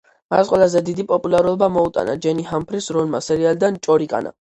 მას 0.33 0.47
ყველაზე 0.51 0.79
დიდი 0.85 1.03
პოპულარობა 1.11 1.67
მოუტანა 1.75 2.15
ჯენი 2.23 2.45
ჰამფრის 2.53 2.89
როლმა 2.97 3.21
სერიალიდან 3.27 3.79
„ჭორიკანა“. 3.89 4.35